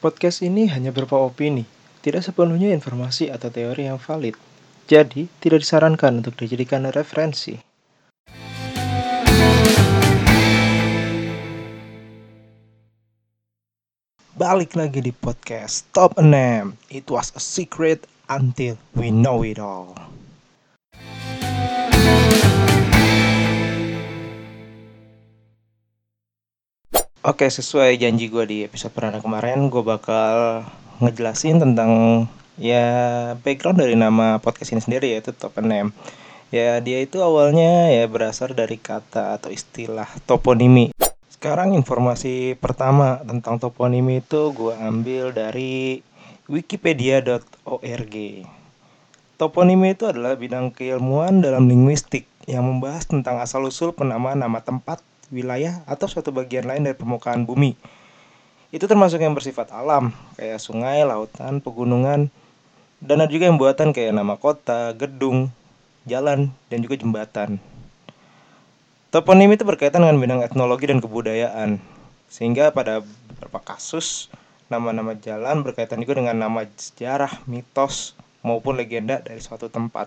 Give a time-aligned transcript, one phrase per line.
[0.00, 1.68] Podcast ini hanya berupa opini,
[2.00, 4.32] tidak sepenuhnya informasi atau teori yang valid.
[4.88, 7.60] Jadi, tidak disarankan untuk dijadikan referensi.
[14.40, 16.24] Balik lagi di podcast Top 6.
[16.88, 19.92] It was a secret until we know it all.
[27.20, 30.64] Oke, sesuai janji gue di episode perdana kemarin, gue bakal
[31.04, 32.24] ngejelasin tentang
[32.56, 32.88] ya
[33.44, 35.68] background dari nama podcast ini sendiri yaitu Top 6.
[36.48, 40.96] Ya, dia itu awalnya ya berasal dari kata atau istilah toponimi.
[41.28, 46.00] Sekarang informasi pertama tentang toponimi itu gue ambil dari
[46.48, 48.16] wikipedia.org.
[49.36, 55.80] Toponimi itu adalah bidang keilmuan dalam linguistik yang membahas tentang asal-usul penamaan nama tempat, wilayah,
[55.86, 57.78] atau suatu bagian lain dari permukaan bumi.
[58.70, 62.30] Itu termasuk yang bersifat alam, kayak sungai, lautan, pegunungan,
[63.02, 65.50] dan ada juga yang buatan kayak nama kota, gedung,
[66.04, 67.58] jalan, dan juga jembatan.
[69.10, 71.82] Toponim itu berkaitan dengan bidang etnologi dan kebudayaan,
[72.30, 74.30] sehingga pada beberapa kasus
[74.70, 78.14] nama-nama jalan berkaitan juga dengan nama sejarah, mitos,
[78.46, 80.06] maupun legenda dari suatu tempat.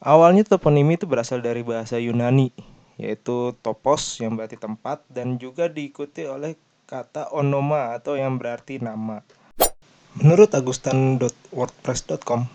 [0.00, 2.52] Awalnya toponimi itu berasal dari bahasa Yunani,
[3.00, 9.24] yaitu topos yang berarti tempat dan juga diikuti oleh kata onoma atau yang berarti nama.
[10.14, 12.46] Menurut agustan.wordpress.com,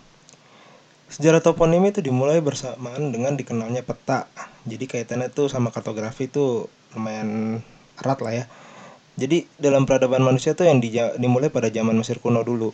[1.12, 4.24] sejarah toponimi itu dimulai bersamaan dengan dikenalnya peta.
[4.64, 6.64] Jadi kaitannya tuh sama kartografi itu
[6.96, 7.60] lumayan
[8.00, 8.44] erat lah ya.
[9.20, 10.80] Jadi dalam peradaban manusia tuh yang
[11.20, 12.72] dimulai pada zaman Mesir kuno dulu.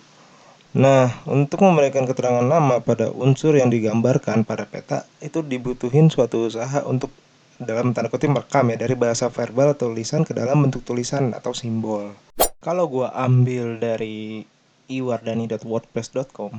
[0.76, 6.84] Nah, untuk memberikan keterangan nama pada unsur yang digambarkan pada peta, itu dibutuhin suatu usaha
[6.84, 7.10] untuk
[7.56, 11.56] dalam tanda kutip merekam ya dari bahasa verbal atau tulisan ke dalam bentuk tulisan atau
[11.56, 12.12] simbol.
[12.60, 14.44] Kalau gua ambil dari
[14.92, 16.52] iwardani.wordpress.com,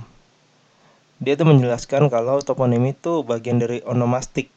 [1.22, 4.50] dia tuh menjelaskan kalau toponim itu bagian dari onomastik.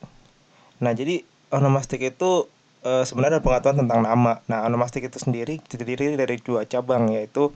[0.80, 2.48] Nah, jadi onomastik itu
[2.84, 4.40] e, sebenarnya ada pengetahuan tentang nama.
[4.48, 7.52] Nah, onomastik itu sendiri terdiri dari dua cabang yaitu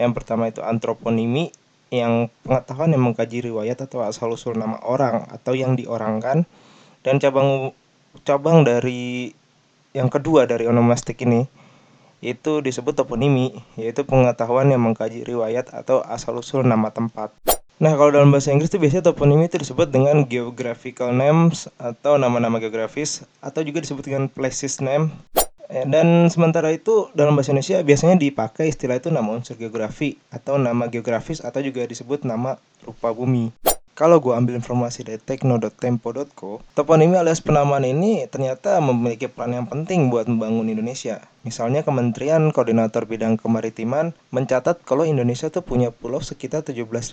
[0.00, 1.52] yang pertama itu antroponimi
[1.90, 6.46] yang pengetahuan yang mengkaji riwayat atau asal usul nama orang atau yang diorangkan
[7.02, 7.74] dan cabang
[8.26, 9.32] cabang dari
[9.90, 11.46] yang kedua dari onomastik ini
[12.20, 17.32] itu disebut toponimi yaitu pengetahuan yang mengkaji riwayat atau asal usul nama tempat.
[17.80, 22.60] Nah, kalau dalam bahasa Inggris itu biasanya toponimi itu disebut dengan geographical names atau nama-nama
[22.60, 25.08] geografis atau juga disebut dengan places name.
[25.70, 30.92] Dan sementara itu dalam bahasa Indonesia biasanya dipakai istilah itu nama unsur geografi atau nama
[30.92, 33.48] geografis atau juga disebut nama rupa bumi.
[34.00, 40.08] Kalau gue ambil informasi dari tekno.tempo.co, toponimi alias penamaan ini ternyata memiliki peran yang penting
[40.08, 41.20] buat membangun Indonesia.
[41.44, 47.12] Misalnya Kementerian Koordinator Bidang Kemaritiman mencatat kalau Indonesia tuh punya pulau sekitar 17.500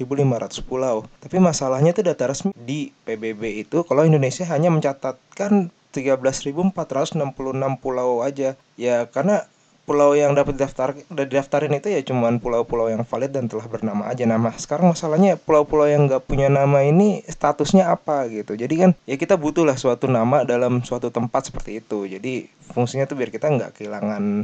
[0.64, 1.04] pulau.
[1.20, 6.72] Tapi masalahnya tuh data resmi di PBB itu kalau Indonesia hanya mencatatkan 13.466
[7.84, 8.56] pulau aja.
[8.80, 9.44] Ya karena
[9.88, 14.28] pulau yang dapat daftar daftarin itu ya cuman pulau-pulau yang valid dan telah bernama aja
[14.28, 14.52] nama.
[14.60, 18.60] Sekarang masalahnya pulau-pulau yang nggak punya nama ini statusnya apa gitu.
[18.60, 22.04] Jadi kan ya kita butuh lah suatu nama dalam suatu tempat seperti itu.
[22.04, 24.44] Jadi fungsinya tuh biar kita nggak kehilangan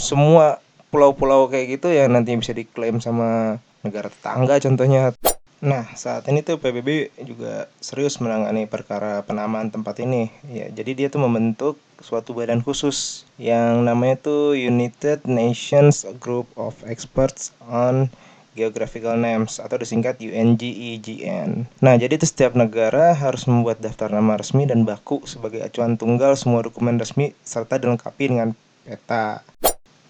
[0.00, 0.56] semua
[0.88, 5.12] pulau-pulau kayak gitu yang nanti bisa diklaim sama negara tetangga contohnya.
[5.58, 10.30] Nah, saat ini tuh PBB juga serius menangani perkara penamaan tempat ini.
[10.46, 16.78] Ya, jadi dia tuh membentuk suatu badan khusus yang namanya tuh United Nations Group of
[16.86, 18.06] Experts on
[18.54, 21.66] Geographical Names atau disingkat UNGEGN.
[21.82, 26.38] Nah, jadi itu setiap negara harus membuat daftar nama resmi dan baku sebagai acuan tunggal
[26.38, 28.54] semua dokumen resmi serta dilengkapi dengan
[28.86, 29.42] peta.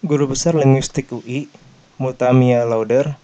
[0.05, 1.49] Guru besar linguistik UI,
[1.97, 3.17] Mutamia Lauder,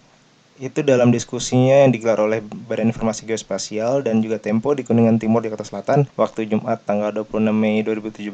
[0.55, 5.43] itu dalam diskusinya yang digelar oleh Badan Informasi Geospasial dan juga Tempo di Kuningan Timur
[5.43, 8.31] Kota Selatan waktu Jumat tanggal 26 Mei 2017,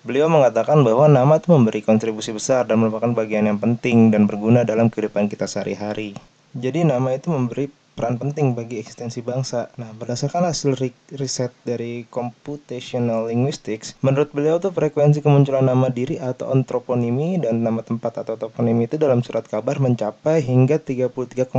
[0.00, 4.64] beliau mengatakan bahwa nama itu memberi kontribusi besar dan merupakan bagian yang penting dan berguna
[4.64, 6.16] dalam kehidupan kita sehari-hari.
[6.56, 7.68] Jadi nama itu memberi
[7.98, 9.74] peran penting bagi eksistensi bangsa.
[9.74, 10.78] Nah, berdasarkan hasil
[11.18, 17.82] riset dari Computational Linguistics, menurut beliau tuh frekuensi kemunculan nama diri atau antroponimi dan nama
[17.82, 21.50] tempat atau toponimi itu dalam surat kabar mencapai hingga 33,92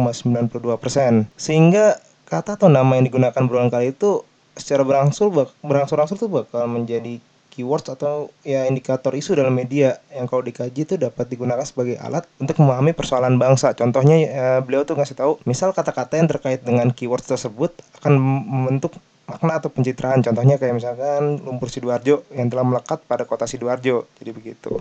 [0.79, 1.27] persen.
[1.35, 1.99] Sehingga
[2.31, 4.23] kata atau nama yang digunakan berulang kali itu
[4.55, 5.31] secara berangsur
[5.63, 7.19] berangsur-angsur tuh bakal menjadi
[7.59, 12.23] keywords atau ya indikator isu dalam media yang kalau dikaji itu dapat digunakan sebagai alat
[12.39, 13.75] untuk memahami persoalan bangsa.
[13.75, 18.15] Contohnya ya, beliau tuh ngasih tahu, misal kata-kata yang terkait dengan keywords tersebut akan
[18.47, 18.95] membentuk
[19.27, 20.23] makna atau pencitraan.
[20.23, 24.07] Contohnya kayak misalkan lumpur Sidoarjo yang telah melekat pada kota Sidoarjo.
[24.15, 24.79] Jadi begitu.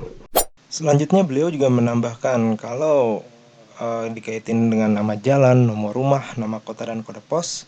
[0.70, 3.26] Selanjutnya beliau juga menambahkan kalau
[3.82, 7.64] uh, dikaitin dengan nama jalan, nomor rumah, nama kota dan kode pos,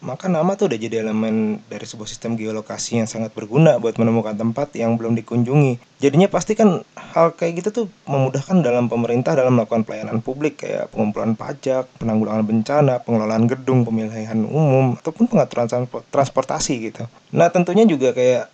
[0.00, 4.32] maka nama tuh udah jadi elemen dari sebuah sistem geolokasi yang sangat berguna buat menemukan
[4.32, 6.00] tempat yang belum dikunjungi.
[6.00, 10.88] Jadinya pasti kan hal kayak gitu tuh memudahkan dalam pemerintah dalam melakukan pelayanan publik kayak
[10.88, 15.68] pengumpulan pajak, penanggulangan bencana, pengelolaan gedung, pemilihan umum, ataupun pengaturan
[16.08, 17.04] transportasi gitu.
[17.36, 18.48] Nah tentunya juga kayak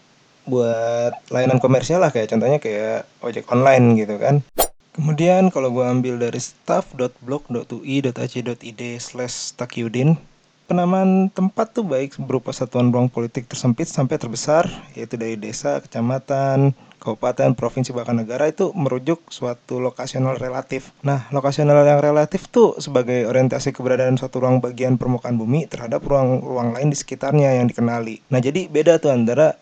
[0.47, 4.47] buat layanan komersial lah kayak contohnya kayak ojek online gitu kan
[4.95, 10.15] kemudian kalau gue ambil dari staff.blog.ui.ac.id slash takyudin
[10.67, 14.67] penamaan tempat tuh baik berupa satuan ruang politik tersempit sampai terbesar
[14.99, 20.91] yaitu dari desa, kecamatan, kabupaten, provinsi bahkan negara itu merujuk suatu lokasional relatif.
[21.07, 26.75] Nah, lokasional yang relatif tuh sebagai orientasi keberadaan suatu ruang bagian permukaan bumi terhadap ruang-ruang
[26.75, 28.27] lain di sekitarnya yang dikenali.
[28.35, 29.55] Nah, jadi beda tuh antara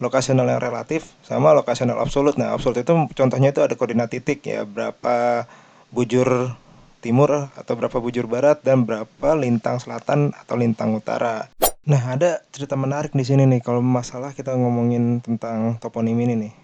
[0.00, 2.40] lokasional yang relatif sama lokasional absolut.
[2.40, 5.44] Nah, absolut itu contohnya itu ada koordinat titik ya, berapa
[5.92, 6.56] bujur
[6.98, 11.48] timur atau berapa bujur barat dan berapa lintang selatan atau lintang utara.
[11.88, 16.54] Nah, ada cerita menarik di sini nih kalau masalah kita ngomongin tentang toponim ini nih.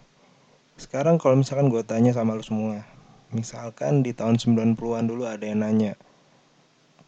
[0.77, 2.85] Sekarang kalau misalkan gue tanya sama lu semua,
[3.31, 5.95] misalkan di tahun 90-an dulu ada yang nanya,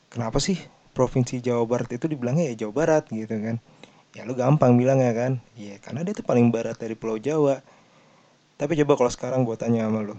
[0.08, 0.56] kenapa sih
[0.96, 3.60] Provinsi Jawa Barat itu dibilangnya ya Jawa Barat gitu kan?
[4.16, 7.60] ya lu gampang bilang ya kan iya karena dia tuh paling barat dari pulau Jawa
[8.56, 10.16] tapi coba kalau sekarang gue tanya sama lu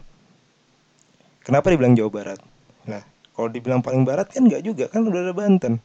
[1.42, 2.40] kenapa dibilang Jawa Barat
[2.88, 3.04] nah
[3.38, 5.78] kalau dibilang paling barat kan nggak juga kan udah ada Banten.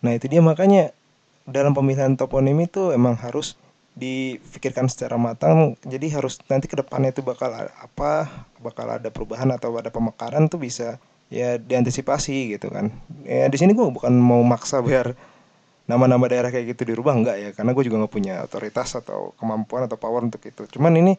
[0.00, 0.96] Nah itu dia makanya
[1.44, 3.58] dalam pemilihan toponim itu emang harus
[3.96, 5.76] difikirkan secara matang.
[5.84, 8.28] Jadi harus nanti ke depannya itu bakal apa
[8.60, 10.96] bakal ada perubahan atau ada pemekaran tuh bisa
[11.28, 12.92] ya diantisipasi gitu kan.
[13.24, 15.12] Ya di sini gue bukan mau maksa biar
[15.86, 17.50] nama-nama daerah kayak gitu dirubah enggak ya.
[17.56, 20.64] Karena gue juga nggak punya otoritas atau kemampuan atau power untuk itu.
[20.68, 21.12] Cuman ini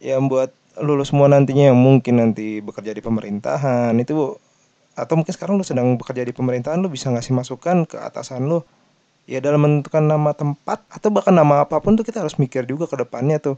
[0.00, 4.40] yang buat lulus semua nantinya yang mungkin nanti bekerja di pemerintahan itu
[4.92, 8.60] atau mungkin sekarang lu sedang bekerja di pemerintahan lu bisa ngasih masukan ke atasan lu.
[9.24, 12.90] Ya dalam menentukan nama tempat atau bahkan nama apa pun tuh kita harus mikir juga
[12.90, 13.56] ke depannya tuh.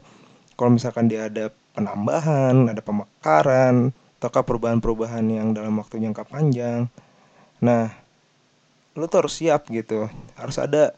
[0.55, 3.91] Kalau misalkan dia ada penambahan ada pemekaran
[4.21, 6.87] ataukah perubahan-perubahan yang dalam waktu jangka panjang.
[7.59, 7.91] Nah
[8.95, 10.07] lo tuh harus siap gitu.
[10.39, 10.95] Harus ada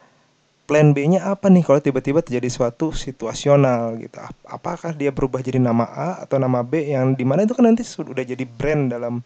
[0.68, 4.20] plan B-nya apa nih kalau tiba-tiba terjadi suatu situasional gitu.
[4.46, 7.88] Apakah dia berubah jadi nama A atau nama B yang di mana itu kan nanti
[7.88, 9.24] sudah jadi brand dalam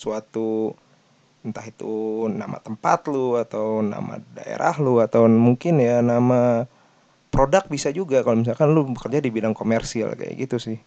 [0.00, 0.72] suatu
[1.44, 6.64] entah itu nama tempat lu atau nama daerah lu atau mungkin ya nama
[7.28, 8.24] produk bisa juga.
[8.24, 10.80] Kalau misalkan lu bekerja di bidang komersial kayak gitu sih.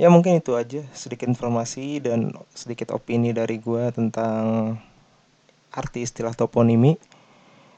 [0.00, 0.84] Ya mungkin itu aja.
[0.96, 4.76] Sedikit informasi dan sedikit opini dari gue tentang
[5.72, 6.96] arti istilah toponimi.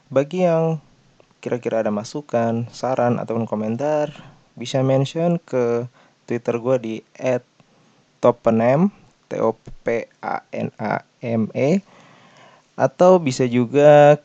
[0.07, 0.79] Bagi yang
[1.39, 4.11] kira-kira ada masukan, saran, ataupun komentar,
[4.59, 5.87] bisa mention ke
[6.27, 6.95] Twitter gue di
[8.19, 8.91] @topenem
[9.29, 9.53] T O
[9.85, 11.85] P A N A M E
[12.73, 14.17] atau bisa juga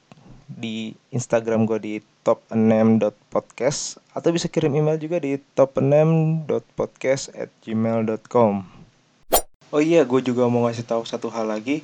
[0.49, 8.53] di Instagram gue di top6.podcast atau bisa kirim email juga di top6.podcast@gmail.com.
[9.75, 11.83] Oh iya, gue juga mau ngasih tahu satu hal lagi.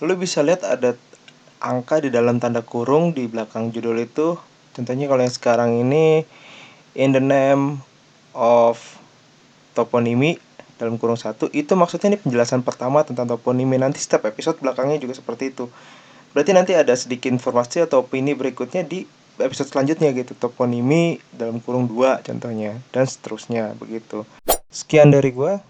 [0.00, 0.96] Lo bisa lihat ada
[1.60, 4.36] angka di dalam tanda kurung di belakang judul itu
[4.76, 6.28] contohnya kalau yang sekarang ini
[6.92, 7.80] in the name
[8.36, 8.76] of
[9.72, 10.36] toponimi
[10.76, 13.80] dalam kurung satu itu maksudnya ini penjelasan pertama tentang toponimi.
[13.80, 15.68] Nanti setiap episode belakangnya juga seperti itu.
[16.36, 19.08] Berarti nanti ada sedikit informasi atau opini berikutnya di
[19.40, 20.36] episode selanjutnya gitu.
[20.36, 24.28] Toponimi dalam kurung dua contohnya dan seterusnya begitu.
[24.68, 25.64] Sekian dari gua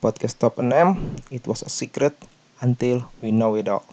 [0.00, 2.16] podcast top 6 it was a secret
[2.64, 3.84] until we know it all